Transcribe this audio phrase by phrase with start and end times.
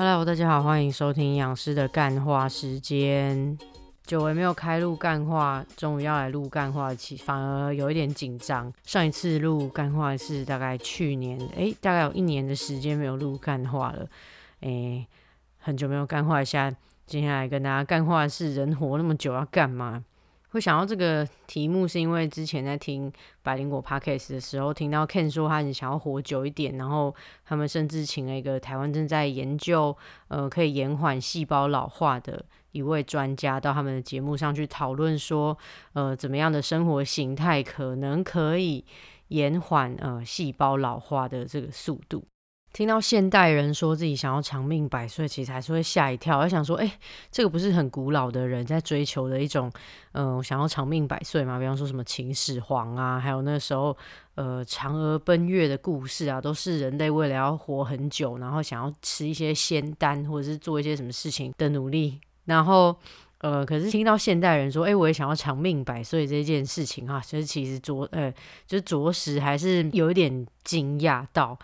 [0.00, 3.58] Hello，大家好，欢迎收听营养师的干话时间。
[4.06, 8.72] 久违没有开录干话，终于要来录干话期，反而有一点紧张。
[8.84, 14.08] 上一次录干话是大概去年，诶，大概有一年的时间没有录干话了，
[14.60, 15.04] 诶，
[15.58, 16.72] 很久没有干话一下。
[17.04, 20.04] 接下来跟大家干话是：人活那么久要干嘛？
[20.50, 23.12] 会想到这个题目，是因为之前在听
[23.42, 29.96] 百灵果 podcast 的时候，听到 Ken 说他很想要活久一点，然后他们甚至请了一个台湾正在研究
[30.28, 35.56] 呃可以延缓细胞老化的一位专家到他们的节目上去讨论说，
[35.92, 38.84] 呃怎么样的生活形态可能可以
[39.28, 42.24] 延缓呃细胞老化的这个速度。
[42.72, 46.38] 听到现代人说自己想要长命百岁，其实还是会吓一跳。
[46.38, 46.98] 我想说，哎，
[47.30, 49.72] 这个不是很古老的人在追求的一种，
[50.12, 51.58] 嗯，想要长命百岁嘛？
[51.58, 53.96] 比方说什么秦始皇啊，还有那时候，
[54.36, 62.20] 呃，嫦娥奔月的故事啊，都是人类为了要活很久，然后想要吃一些仙丹，或者是做一些什么事情的努力。
[62.44, 62.94] 然后，
[63.38, 68.32] 呃，可是听到现代人说，哎，我也想要长命百岁这件事情哈，就是其实着，呃，
[68.66, 71.58] 就着实还是有一点惊讶到。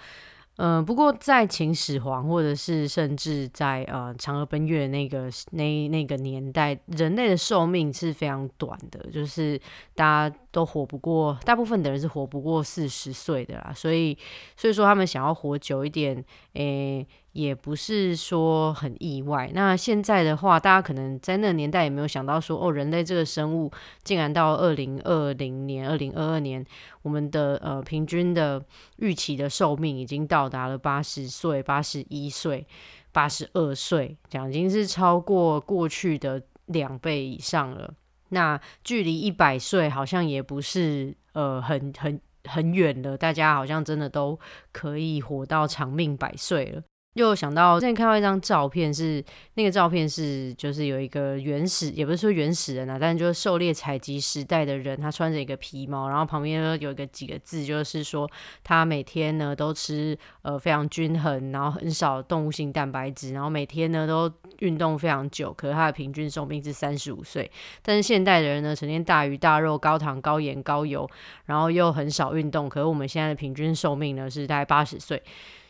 [0.56, 9.60] 嗯，不过在秦始皇，或者是甚至在呃嫦娥奔月那个那那个年代，人类的寿命是非常短的，就是
[9.94, 13.72] 大家都活不过，大部分的人是活不过四十岁的啦。
[13.74, 14.16] 所以，
[14.56, 17.06] 所以说他们想要活久一点，诶。
[17.34, 19.50] 也不是说很意外。
[19.52, 23.70] 那现在的话，大家可能在那个年代也没有想到说，哦，人类这个生物
[24.04, 26.64] 竟然到二零二零年、二零二二年，
[27.02, 28.64] 我们的呃平均的
[28.98, 32.64] 预期的寿命已经到达了八十岁、八十一岁、
[33.10, 37.92] 八十二岁，讲已经是超过过去的两倍以上了。
[38.28, 44.38] 那距离一百岁好像也不是呃很很很远了，大家好像真的都
[44.70, 46.82] 可以活到长命百岁了。
[47.14, 49.24] 又想到之前看到一张照片，是
[49.54, 58.28] 那个照片是就是有一个原始，也不是说原始人啊，但是就是狩猎采集时代的人，他穿着一个皮毛，然后旁边有一个几个字，就是说
[58.64, 64.28] 他每天呢都吃呃非常均衡，然后很少动物性蛋白质，然后每天呢都
[64.58, 67.48] 运动非常久，可是他的平均寿命是三十五岁。
[67.82, 71.08] 但是现代的人呢，成天大鱼大肉、高糖、高盐、高油，
[71.46, 75.22] 然后又很少运动，可是我们现在的平均寿命呢是大概八十岁。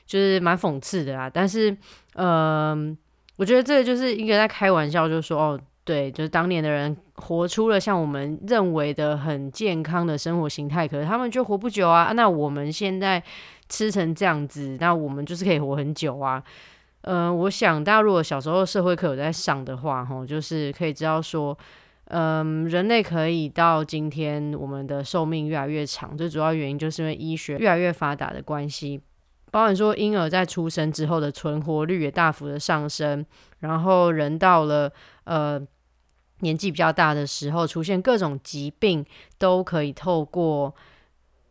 [0.07, 1.77] 就是蛮讽刺的啦，但是，
[2.15, 2.97] 嗯，
[3.37, 12.13] 我觉得这个就是一个在开玩笑，就是说，哦，对，就是当年的人活出了像我们认为的很健康的生活形态，可是他们就活不久啊。
[12.15, 13.23] 那我们现在
[13.69, 16.43] 吃成这样子，那我们就是可以活很久啊。
[17.03, 21.57] 嗯，我想大家如果小时候社会课有在上的话，吼，就是可以知道说，
[22.07, 29.01] 嗯，人类可以到今天我们的寿命越来越长，最主要原因就是因为医学越来越发达的关系。
[29.55, 33.25] 包含说婴儿在出生之后的存活率也大幅的上升，
[33.61, 34.93] 然后人到了
[35.23, 35.65] 呃
[36.41, 39.07] 年纪比较大的时候，出现各种疾病，
[39.39, 40.75] 都可以透过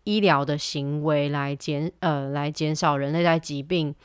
[0.03, 3.96] 医疗的行为来减呃来减少人类在疾病。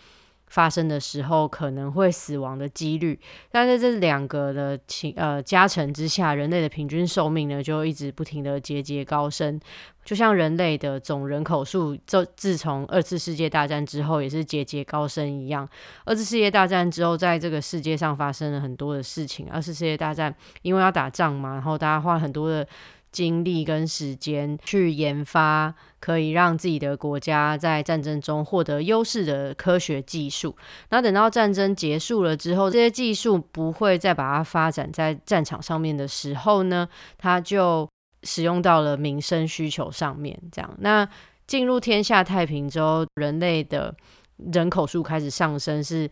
[0.51, 3.19] 发生的时候可能会死亡的几率，
[3.51, 9.61] 但在这两个的情呃加成之下，人类的平均寿命呢就一直不停的节节高升，
[10.05, 15.69] 就像人类的总人口数，就自从二次世界大战之后也是节节高升一样。
[16.05, 19.49] 二次世界大战之后，在这个世界上发生了很多的事情。
[19.51, 22.67] 二次世界大战因为要打仗嘛，然后大家花很多的。
[23.11, 30.57] 精力跟时间去研发可以让自己的国家在战争中获得优势的科学技术。
[30.91, 37.89] 那等到战争结束了之后，这些技术不会再把它发展在战场上面的时候呢，它就
[38.23, 40.39] 使用到了民生需求上面。
[40.53, 41.09] 这样，那
[41.47, 43.95] 进入天下太平之后，人类的
[44.53, 46.11] 人口数开始上升是。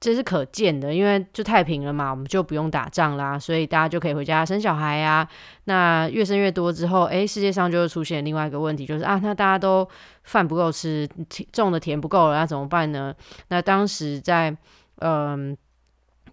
[0.00, 5.28] 这是可见的，因为就太平了嘛，我们就不用打仗啦，所以大家就可以回家生小孩呀。
[5.64, 9.88] 那越生越多之后，诶，世界上就会出现另外一个问题，就是啊，那大家都
[10.22, 11.08] 饭不够吃，
[11.52, 13.12] 种的田不够了，那怎么办呢？
[13.48, 14.56] 那当时在
[15.00, 15.56] 嗯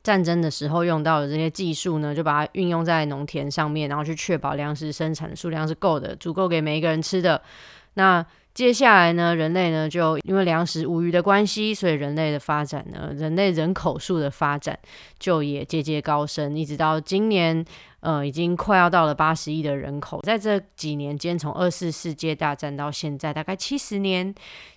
[0.04, 7.42] 战争的时候用到的这些技术呢，就把它运用在农田上面，然后去确保粮食生产数量是够的，足够给每一个人吃的。
[7.96, 8.24] 那
[8.56, 14.80] 接下来呢，人类呢就因为粮食无余的关系，所以人类的发展呢，人类人口数的发展
[15.20, 17.66] 就也节节高升，一直到今年，
[18.00, 20.22] 呃，已经快要到了八十亿的人口。
[20.22, 24.34] 在这几年间，从二次世界大战到现在，大概七十年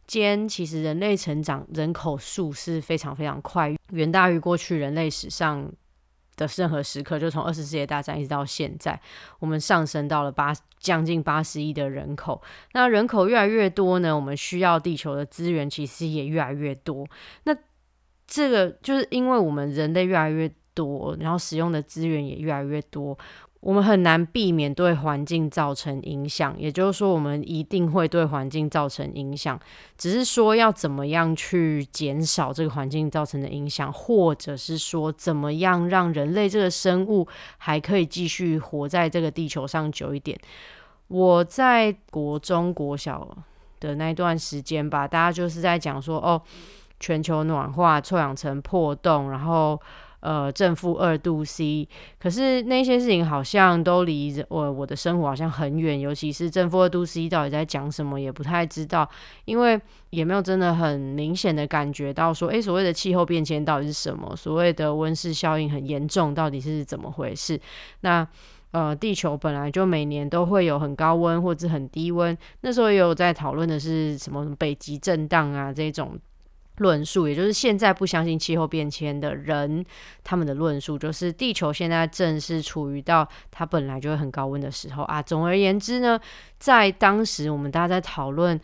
[0.08, 5.70] 间，其实人类成长人口数是非常非常快，远大于过去人类史上。
[6.38, 8.99] 的任何时刻，就从二次世界大战一直到现在，
[9.40, 12.40] 我们上升到了八将近八十亿的人口。
[12.73, 17.06] 那人口越来越多呢，我们需要地球的资源其实也越来越多。
[17.44, 17.55] 那
[18.26, 23.19] 这个就是因为我们人类越来越多，然后使用的资源也越来越多。
[23.60, 29.58] 我们很难避免对环境造成影响，也就是说，我们一定会对环境造成影响。
[29.96, 37.26] 只是说要怎么样去减少这个环境造成的影响，或者是说怎么样让人类这个生物
[37.56, 40.38] 还可以继续活在这个地球上久一点。
[41.08, 43.28] 我在国中国小
[43.81, 46.40] 的那段时间吧，大家就是在讲说，哦，
[47.00, 49.81] 全球暖化、臭氧层破洞，然后。
[50.20, 51.88] 呃，正负二度 C，
[52.19, 59.09] 可是那些事情好像都离我我的生活好像很远，尤其是正负二度 C 到底在讲什么，也不太知道，
[59.44, 59.81] 因为
[60.11, 64.35] 也没有真的很明显的感觉到说，诶，所谓的气候变迁到底是什么？
[64.35, 67.61] 所谓的温室效应很严重，到底是怎么回事？
[68.00, 68.26] 那
[68.73, 76.19] 呃，地球本来就每年都会有很高温或者很低温，那时候也有在讨论的是什么北极震荡啊这种。
[76.78, 79.84] 论述，也就是现在不相信气候变迁的人，
[80.25, 85.22] 他们的论述就是地球现在正是处于到它本来就会很高温的时候啊。
[85.22, 86.19] 总而言之呢，
[86.58, 88.58] 在当时我们大家在讨论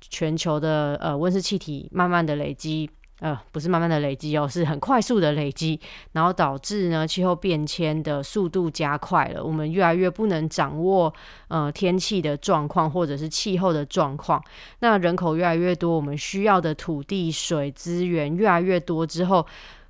[0.00, 2.90] 全球的呃温室气体慢慢的累积。
[3.20, 5.80] 呃，不是慢慢的累积哦，是很快速的累积，
[6.12, 11.12] 然后导致呢气候变迁的速度加快了，我们越来越不能掌握
[11.48, 14.40] 呃天气的状况或者是气候的状况。
[14.78, 19.44] 那人口越来越多，我们需要的土地、水资源越来越多之后，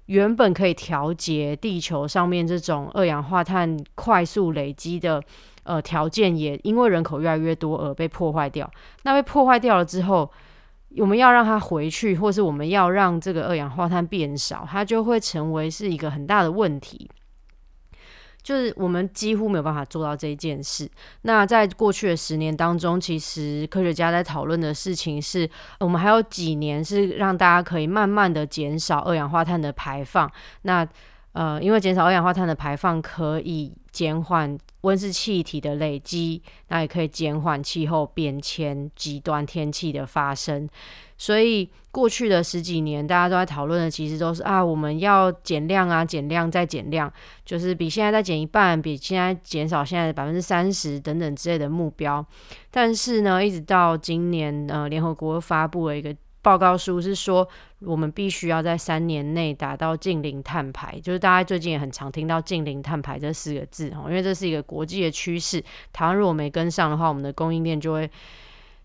[0.06, 5.22] 原本可以调节地球上面这种二氧化碳快速累积的
[5.64, 8.70] 呃条件，也因为人口越来越多而被破坏掉。
[9.02, 10.30] 那被破坏掉了之后。
[10.96, 17.08] 我们要让它回去，或是我们要让这个二氧化碳变少，它就会成为是一个很大的问题。
[18.40, 20.90] 就是我们几乎没有办法做到这一件事。
[21.22, 25.46] 那在过去的十年当中，其实科学家在讨论的事情是，
[25.80, 30.30] 我们还有几年是让大家可以慢慢的减少二氧化碳的排放。
[30.62, 30.86] 那
[31.38, 40.68] 呃，因为减少二氧化碳的排放可以减缓温室气体的累积，那也可以减缓气候变迁、极端天气的发生。
[41.16, 47.12] 所以过去的十几年，大家都在讨论的其实都是啊，我们要减量啊，减量再减量，
[47.44, 52.26] 就是比现在再减一半，比现在减少现在的百分之三十等等之类的目标。
[52.68, 56.12] 但是呢，一直到今年，呃，联合国发布了一个。
[56.48, 57.46] 报告书是说，
[57.80, 65.62] 我们必须要在三年内达到近零碳排，就是大家最近也很常听到近零碳排这四个字哈，因为这是一个国际的趋势。
[65.92, 68.10] 台湾如果没跟上的话，我们的供应链就会，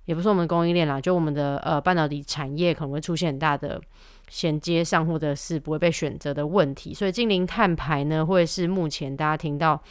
[0.03, 3.81] 也不是我们供应链啦，就我们的呃半导体产业可能会出现很大的
[4.27, 6.93] 衔接上或者是不会被选择的问题。
[6.93, 9.81] 所以近零碳排呢，会是目前大家听到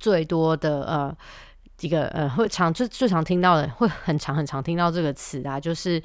[0.00, 1.16] 最多的呃
[1.82, 6.02] 一个呃会常最最常听到的，会很常很常听到这个词啊，就是。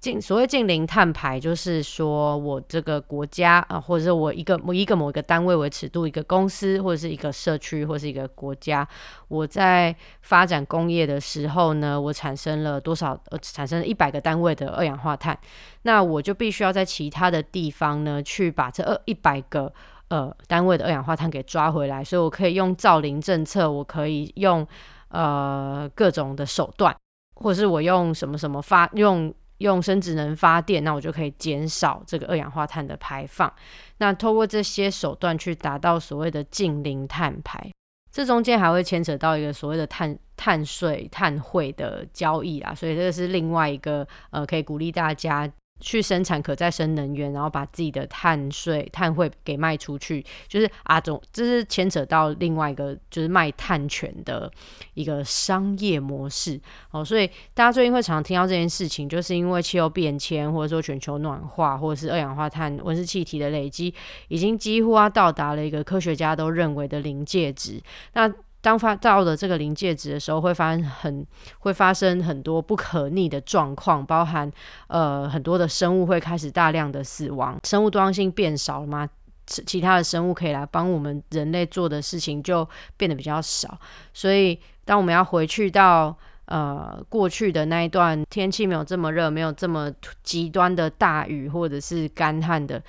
[0.00, 8.86] 近所谓近零碳排，就是说我这个国家啊，或者是我一个某一个某一个单位为尺度，一个公司或者是一个社区或者是一个国家，
[9.28, 15.38] 我在发展工业的时候呢，我产生了多少呃，产生了一百个单位的二氧化碳，
[15.82, 19.70] 那我就必须要在其他的地方呢，去把这二一百个
[20.08, 24.66] 呃单位的二氧化碳给抓回来，所以我可以用造林政策，我可以用
[25.08, 26.96] 呃各种的手段，
[27.34, 29.34] 或是我用什么什么发用。
[29.60, 33.50] 用生殖能发电，那我就可以减少这个二氧化碳的排放。
[33.98, 37.70] 那通过这些手段去达到所谓的近零碳排，
[38.12, 45.50] 这中间还会牵扯到一个所谓的碳碳税、碳汇的交易啊，所以这个是另外一个呃，可以鼓励大家。
[45.80, 54.50] 去生产可再生能源，然后把自己的碳税、碳汇给卖出去，就是啊，总这是牵扯到另外一个就是卖碳权的
[54.94, 56.60] 一个商业模式
[56.90, 57.04] 哦。
[57.04, 63.94] 所以大家最近会常常听到这件事情，就是因为气候变迁，或者说全球暖化，或者是二氧化碳、温室气体的累积，
[64.28, 67.80] 已经几乎啊到达了一个科学家都认为的临界值。
[68.12, 68.30] 那
[68.62, 71.26] 当发到了这个临界值的时候，会发生很
[71.60, 74.50] 会发生很多不可逆的状况，包含
[74.88, 79.08] 呃很多的生物会开始大量的死亡，生物多样性变少了吗？
[79.46, 83.80] 其他的生物可以来帮我们人类做的事情就变得比较少。
[84.12, 86.14] 所以当我们要回去到
[86.44, 89.90] 呃过去的那一段天气没有这么热，没有这么
[90.22, 92.80] 极端的大雨或者是干旱的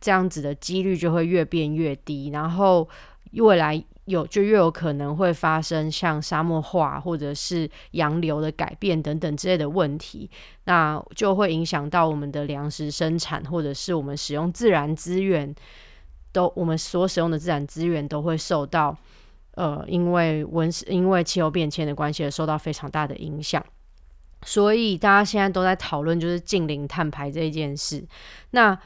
[0.00, 2.88] 这样子的几率就会越变越低，然后
[3.32, 3.84] 未来。
[4.08, 10.28] 有就越有可能会发生像沙漠化或者是洋流的改变等等之类的问题，
[10.64, 15.54] 那就会影响到我们的粮食生产，或者是我们使用自然资源，
[16.32, 18.96] 都我们所使用的自然资源都会受到
[19.52, 23.64] 呃，因为温因为气候变迁的关系而受到非常大的影响。
[24.42, 28.06] 所以大家现在都在讨论就是近零碳排这一件事，
[28.50, 28.78] 那。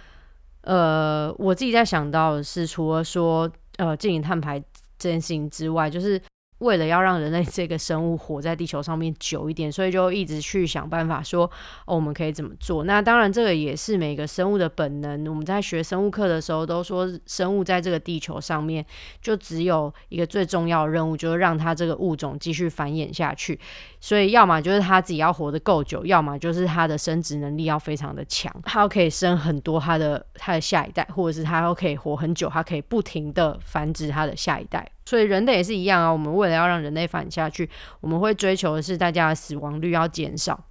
[0.65, 4.63] 呃，我自己在想到的是，除了说呃近零碳排
[5.03, 6.21] 这件事情之外，就是
[6.63, 11.45] 为了要让人类这个生物活在地球上面久一点，所以就一直去想办法说，
[11.87, 12.85] 哦，我们可以怎么做？
[12.85, 15.27] 那当然，这个也是每个生物的本能。
[15.27, 18.87] 我们在学生物课的时候都说，生物在这个地球上面
[19.21, 23.59] 就只有一个最重要的任务，就是让它这个物种继续繁衍下去。
[24.01, 34.89] 所以，要么就是它自己要活得够久，要么就是它的生殖能力要非常的强，它可以生很多它的它的下一代，或者是它都可以活很久，它可以不停的繁殖它的下一代。
[35.05, 36.11] 所以，人类也是一样啊。
[36.11, 37.69] 我们为了要让人类繁衍下去，
[38.01, 40.65] 我们会追求的是大家的死亡率要减少，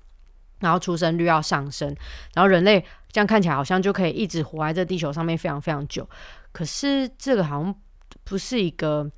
[0.60, 1.88] 然后出生率要上升，
[2.34, 6.08] 然后人类这样看起来好像就可以一直活在这地球上面非常非常久。
[6.52, 7.76] 可是，这个好像
[8.24, 9.10] 不是一个。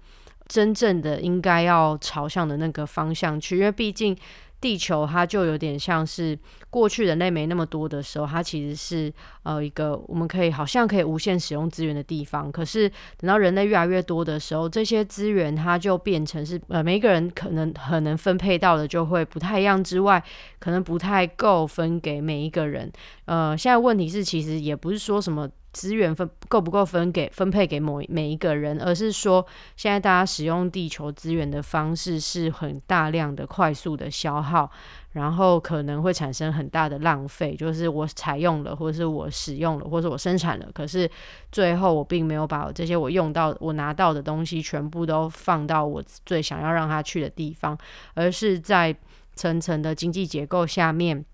[0.46, 4.15] 真正的应该要朝向的那个方向去，因为毕竟
[4.63, 6.39] 地球它就有点像是
[6.70, 12.50] 过去人类没那么多的时候，它其实是呃一个我们可以好像可以无限使用资源的地方。
[12.50, 20.24] 可是等到人类越来越多的时候，这些资源它就变成是呃每一个人可能可能分配到的就会不太一样之外，
[20.60, 22.89] 可能不太够分给每一个人。
[23.25, 25.50] 呃，现在问题是其实也不是说什么。
[25.74, 34.70] 资源分够不够分给分配给某每一个人，而是说现在大家使用地球资源的方式是很大量的快速的消耗，
[35.13, 37.56] 然后可能会产生很大的浪费。
[37.56, 41.10] 就是我采用了，或者是我使用了，或者我生产了，可是
[41.51, 47.75] 最后我并没有把这些我用到、我拿到的东西全部都放到我最想要让它去的地方，
[48.13, 48.96] 而是在
[49.36, 51.25] 层层的经济结构下面。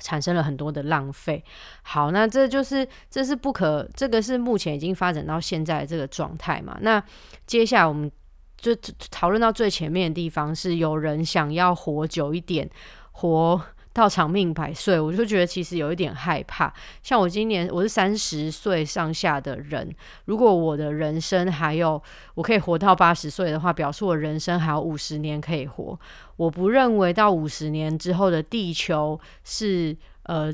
[0.00, 1.44] 产生了很多的浪费。
[1.82, 6.78] 好，那这就是这是不可，这个是目前已经发展到现在这个状态嘛？
[6.80, 7.02] 那
[7.46, 8.10] 接下来我们
[8.56, 8.74] 就
[9.10, 12.70] 讨论到最前面的地方，是有人想要活久一点，
[13.12, 13.60] 活。
[13.92, 16.72] 到长命百岁，我就觉得其实有一点害怕。
[17.02, 19.94] 像我今年我是三十岁上下的人，
[20.24, 22.02] 如果我的人生还有
[22.34, 25.98] 我可以活到八十岁的话，表示我人生还有五十年可以活。
[26.36, 30.52] 我不认为到五十年之后的地球是呃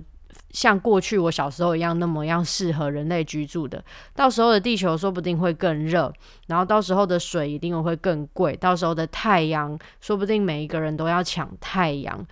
[0.51, 3.83] 像过去我小时候一样那么样适合人类居住的。
[4.15, 6.13] 到时候的地球说不定会更热，
[6.49, 12.27] 然后到时候的水一定会更贵，到时候的太阳说不定每一个人都要抢太阳。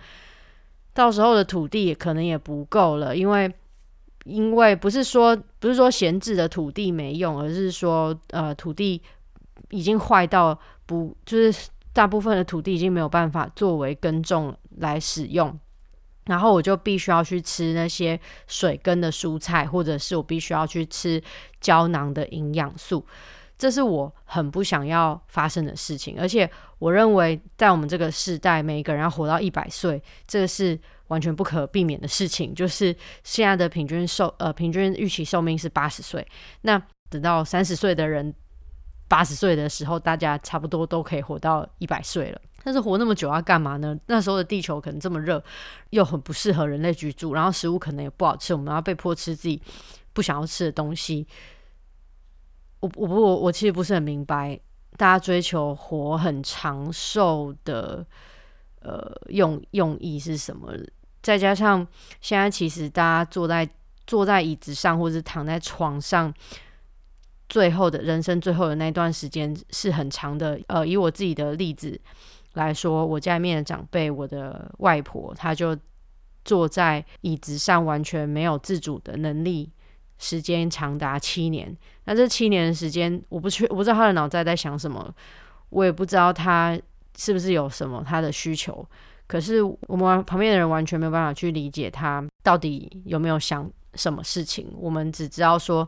[0.97, 3.53] 到时候的土地可能也不够了，因为
[4.23, 8.99] 因为不是说不是说闲置的土地没用，而是说呃土地
[9.69, 15.55] 已经坏到不就是大部分的土地已经没有办法作为耕种来使用，
[16.25, 21.21] 然后我就必须要去吃那些水根的蔬菜，或者是我必须要去吃
[21.61, 23.05] 胶囊的营养素。
[23.57, 32.53] 这是我很不想要发生的事情，而且我认为在我们这个时代，每一个人要活到一百岁，这个是完全不可避免的事情。
[32.53, 36.25] 就是现在的平均寿呃平均预期寿命是八十岁，
[36.61, 38.31] 那等到三十岁的人
[39.07, 42.39] 八十岁的时候，大家差不多都可以活到一百岁了。
[42.63, 43.97] 但是活那么久要干嘛呢？
[44.05, 45.41] 那时候的地球可能这么热，
[45.91, 49.59] 又很不适合人类居住，然后食物可能也不好吃，我们要被迫吃自己
[50.13, 51.25] 不想要吃的东西。
[52.79, 54.59] 我我不我其实不是很明白，
[54.97, 58.05] 大家追求活很长寿的
[58.81, 60.71] 呃用用意是什么？
[61.21, 61.85] 再加上
[62.21, 63.67] 现在其实大家坐在
[64.05, 66.33] 坐在椅子上或者躺在床上，
[67.49, 70.59] 最后的人生最后的那段时间是很长的。
[70.67, 71.99] 呃，以我自己的例子
[72.53, 75.77] 来说，我家里面的长辈，我的外婆，她就
[76.45, 79.71] 坐在椅子上，完全没有自主的能力。
[80.19, 85.13] 时间长达七年，那这七年的时间，我不确我不知道他的脑袋在想什么，
[85.69, 86.79] 我也不知道他
[87.17, 88.85] 是不是有什么他的需求。
[89.27, 94.71] 可是我们旁边的人完全没有办法去理解他到底有没有想什么事情。
[94.77, 95.87] 我们只知道说。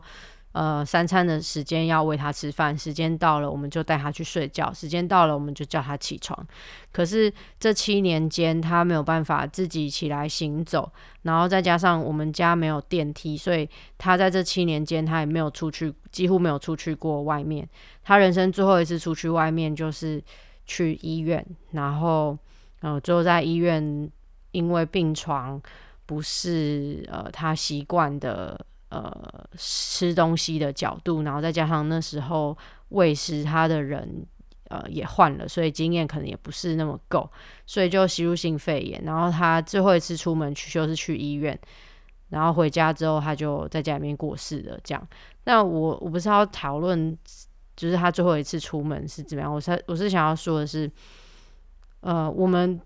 [0.52, 6.44] 呃，三餐的时间要喂他吃饭，时间到了我们就带他去睡觉，时间到了我们就叫他起床。
[6.90, 10.90] 可是这七年间，他没有办法自己起来行走，
[11.22, 17.68] 然后再加上我们家没有电梯，所以他在这七年间他也没有出去，几乎没有出去过外面。
[18.02, 20.20] 他人生最后一次出去外面就是
[20.66, 22.36] 去医院，然后
[22.80, 24.10] 呃，最后在医院
[24.50, 25.62] 因为病床
[26.06, 28.66] 不是呃他习惯的。
[28.90, 32.56] 呃，吃东西的角度，然后再加上那时候
[32.88, 34.26] 喂食他的人，
[34.68, 37.30] 呃，也换了，所以经验可能也不是那么够，
[37.66, 39.00] 所以就吸入性肺炎。
[39.04, 41.56] 然后他最后一次出门去就是去医院，
[42.30, 44.76] 然后回家之后他就在家里面过世了。
[44.82, 45.08] 这样，
[45.44, 47.16] 那我我不是要讨论，
[47.76, 49.54] 就是他最后一次出门是怎么样。
[49.54, 50.90] 我是我是想要说的是，
[52.00, 52.80] 呃，我们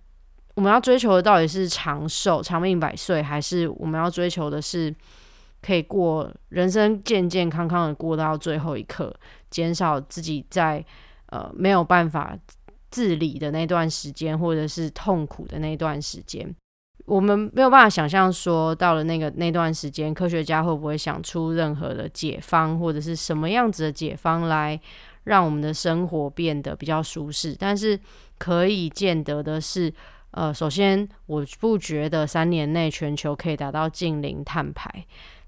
[0.55, 4.95] 我们要追求的到底是长寿、长命百岁，还是我们要追求的是？
[5.65, 9.15] 可以过人生健健康康的过到最后一刻，
[9.49, 10.85] 减少自己在
[11.31, 12.37] 呃没有办法
[12.91, 16.55] 自理的那段时间，或者是痛苦的那段时间。
[17.07, 24.79] 我们没有办法想象说，到了那个那段时间，科学家会不会想出任何的解方，或者是什么样子的解方来
[25.25, 27.57] 让我们的生活变得比较舒适？
[27.59, 27.99] 但是
[28.39, 29.93] 可以见得的是，
[30.31, 35.05] 呃，首先我不觉得三年内全球可以达到近零碳排。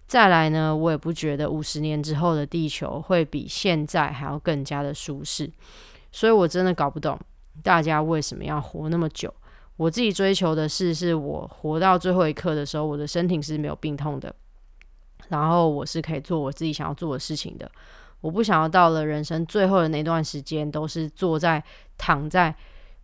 [0.07, 5.51] 再来呢，我也不觉得五十年之后的地球会比现在还要更加的舒适。
[6.13, 7.19] 所以我真的搞不懂
[7.63, 9.33] 大家为什么要活那么久。
[9.77, 14.35] 我自己追求的是，是我活到最后一刻的时候，我的身体是没有病痛的，
[15.29, 17.71] 然后我是可以做我自己想要做的事情的。
[18.23, 21.63] 我不想要到了人生最后的那段时间，都是坐在
[21.99, 22.55] 躺在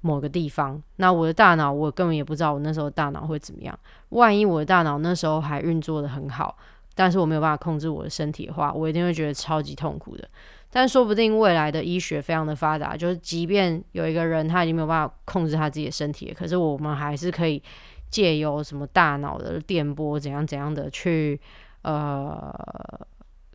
[0.00, 0.82] 某个地方。
[0.96, 3.78] 那我的大脑，我根本也不知道我那时候大脑会怎么样。
[4.08, 6.56] 万一我的大脑那时候还运作的很好，
[6.94, 10.28] 但是我没有办法控制我的身体的话，我一定会觉得超级痛苦的。
[10.70, 17.62] 但说不定未来的医学非常的发达，就是即便有一个人他已经没有办法控制他自己的身体，可是我们还是可以
[18.08, 21.38] 借由什么大脑的电波怎样怎样的去
[21.82, 22.50] 呃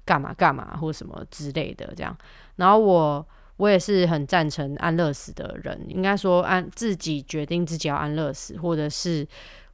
[0.05, 2.15] 干嘛干嘛或什么之类的这样。
[2.57, 3.27] 然后我
[3.57, 9.27] 我也是很赞成安乐死的人，应该说安自己决定自己要安乐死，或者是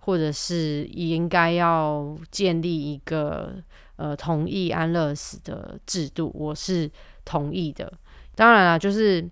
[0.05, 3.55] 或者是应该要建立一个
[3.95, 6.89] 呃同意安乐死的制度，我是。
[7.25, 7.89] 同意的，
[8.36, 9.25] 当然了，就是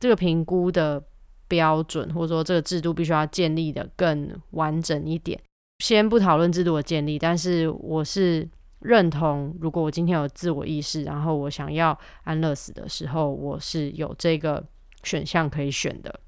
[0.00, 1.04] 这个评估的
[1.46, 5.38] 标准，或者说这个制度必须要建立的更完整一点。
[5.80, 8.48] 先不讨论制度的建立，但是我是
[8.80, 14.64] 认同，如果我今天有自我意识，然后我想要安乐死的时候，我是有这个
[15.02, 16.18] 选项可以选的。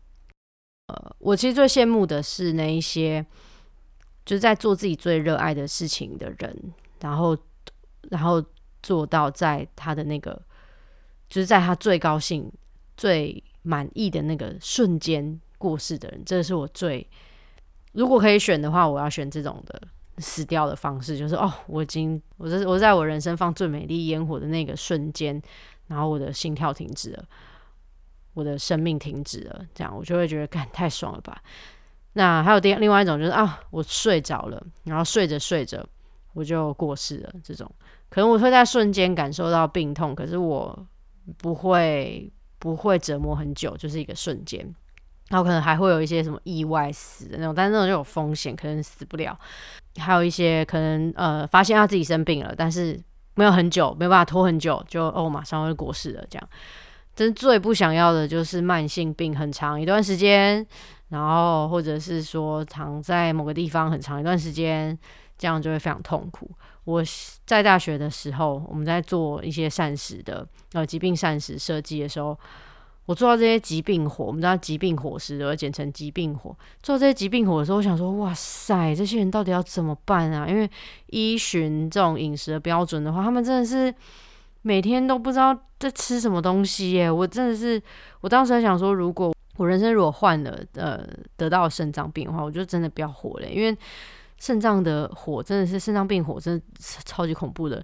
[0.88, 3.25] 呃，我其实最羡慕的是那一些
[4.26, 7.38] 就是在做自己最热爱的事情的人，然后
[8.10, 8.45] 然后
[8.82, 10.43] 做到在他的那个。
[11.28, 12.49] 就是在他最高兴、
[12.97, 17.04] 最满意的那个瞬间过世的人，这是我最
[17.95, 19.82] 如果可以选的话，我要选这种的
[20.19, 25.43] 死掉的方式，就是哦，我已经我在我在我人生放最美丽烟火的那个瞬间，
[25.89, 27.25] 然后我的心跳停止了，
[28.34, 31.43] 我的生命停止了，这样我就会觉得，干太爽了吧。
[32.17, 35.87] 那还有第另外一种就是啊，我睡着了，然后睡着睡着
[36.35, 37.71] 我就过世了，这种
[38.11, 40.87] 可能我会在瞬间感受到病痛，可是我。
[41.39, 44.61] 不会不会折磨很久，就是一个瞬间，
[45.29, 49.37] 然后可能还会有一些什么意外死的那种，但是那种就有风险，可能死不了。
[49.97, 52.97] 还有一些可能呃发现他自己生病了，但是
[53.35, 56.25] 没有很久，没有办法拖很久，就哦马上会过世了。
[56.31, 56.49] 这样，
[57.17, 60.65] 真最不想要的就是慢性病很长一段时间，
[61.08, 64.99] 然后或者是说躺在某个地方很长一段时间，
[65.38, 66.50] 这样就会非常痛苦。
[66.84, 67.02] 我
[67.45, 72.38] 在大学的时候，我们在做一些膳食的呃疾病膳食设计的时候，
[73.06, 76.56] 我做到这些疾病火，我们知道疾病火食，而简称疾病火。
[76.82, 80.47] 做这些疾病火的时候，我想说，哇塞，这些人到底要怎么办啊？
[80.49, 80.69] 因为
[81.06, 83.92] 依循这种饮食的标准的话，他们真的是
[84.62, 87.10] 每天都不知道在吃什么东西耶。
[87.10, 87.82] 我真的是，
[88.21, 93.76] 我当时在想说，如果我人生如果患了呃得到肾脏病的话，我就真的不要活了，因为。
[94.38, 97.82] 肾脏的火真的是肾脏病火，真的超级恐怖的，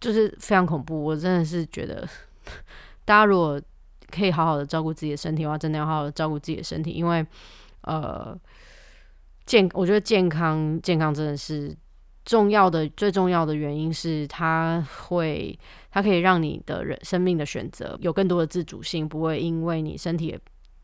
[0.00, 1.04] 就是非常恐怖。
[1.04, 2.04] 我真的是觉得，
[3.04, 3.62] 大家如果
[4.10, 7.24] 可以好好的照顾自己的身体的话，真的要好好的照顾自己的身体，因为
[7.82, 8.36] 呃，
[9.46, 11.72] 健，我觉得健康健康真的是
[12.24, 15.56] 重要的，最重要的原因是它会，
[15.92, 20.36] 它可以让你的人生命的选择有更多的自主性，不会因为你身体。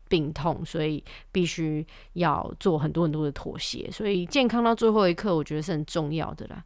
[0.09, 6.61] 病痛，所以必须要做很多很多的妥协，所以健康到最后一刻，我觉得是很重要的啦。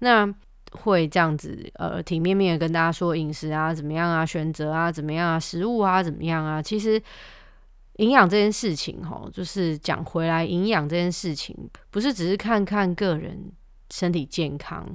[0.00, 0.30] 那
[0.72, 6.60] 会这样子，呃，体面面的跟大家说饮食啊怎么样啊，选择啊怎么样啊，食物啊怎么样啊？
[6.60, 7.00] 其实
[7.98, 11.56] 营养这件事情，哈，就是讲回来，营养这件事情
[11.90, 13.50] 不是只是看看个人
[13.90, 14.86] 身体健康，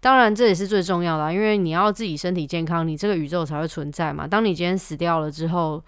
[0.00, 4.26] 当然这也是最重要的，因为你要自己身体健康，你这个宇宙才会存在嘛。
[4.26, 5.82] 当你今天死掉了之后。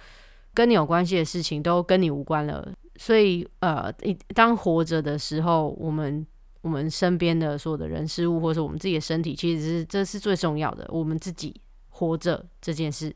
[0.58, 3.92] 跟你有关系的事情都跟你无关了，所以呃，
[4.34, 6.26] 当活着的时候，我们
[6.62, 10.84] 我们身边的所有的人事物，或者是我们自己的身体，其实是这是最重要的。
[10.88, 11.54] 我们自己
[11.90, 13.14] 活着这件事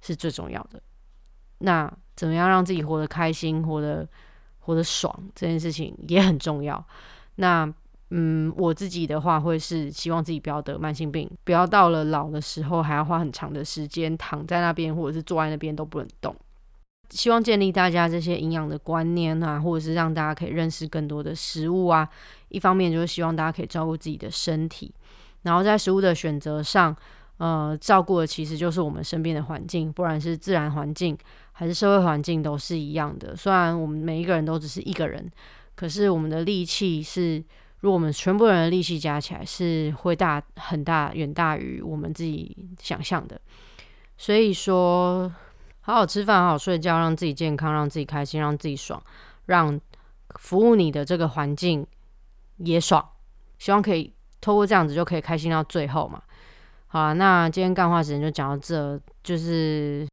[0.00, 0.80] 是最重要的。
[1.58, 4.08] 那怎么样让自己活得开心、活得
[4.60, 6.86] 活得爽，这件事情也很重要。
[7.34, 7.68] 那
[8.10, 16.32] 嗯，我自己的话会是希望自己不要得慢性病，不要到了老的时候还要花很长的时间躺在那边，或者是坐在那边都不能动。
[17.14, 22.08] 希望建立大家这些营养的观念啊，或者是让大家可以认识更多的食物啊。
[22.48, 24.92] 一方面就是希望大家可以照顾自己的身体，
[25.42, 26.96] 然后在食物的选择上，
[27.36, 31.16] 呃，照顾的其实就是我们身边的环境，不管是自然环境
[31.52, 33.36] 还是社会环境都是一样的。
[33.36, 35.30] 虽然我们每一个人都只是一个人，
[35.74, 37.36] 可是我们的力气是，
[37.80, 43.38] 如果我们全部人的力气加起来，是会大很大，远大于我们自己想象的。
[44.18, 45.32] 所以说，
[45.82, 49.02] 好好吃饭，好好睡觉，让自己健康，让自己开心，让自己爽，
[49.46, 49.80] 让
[50.36, 51.86] 服务你的这个环境
[52.58, 53.06] 也爽。
[53.58, 56.22] 希望可以透过这样子就可以开心到最后嘛。
[56.86, 60.06] 好啊，那今天干话时间就讲到这，就是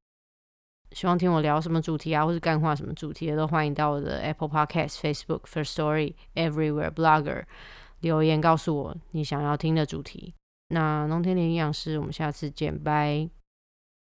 [0.91, 7.43] 希望听我聊什么主题啊，或是干话什么主题的，都欢迎到我的 Apple Podcast、Facebook、First Story、Everywhere Blogger
[7.99, 10.33] 留言告诉我你想要听的主题。
[10.69, 13.38] 那农田的营养师，我们下次见，拜。